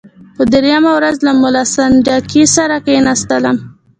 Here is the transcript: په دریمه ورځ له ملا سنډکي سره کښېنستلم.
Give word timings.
په 0.35 0.41
دریمه 0.51 0.91
ورځ 0.97 1.17
له 1.27 1.31
ملا 1.41 1.63
سنډکي 1.73 2.43
سره 2.55 2.75
کښېنستلم. 2.85 3.57